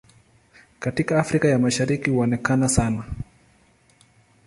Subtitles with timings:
[0.79, 3.03] Katika Afrika ya Mashariki huonekana sana.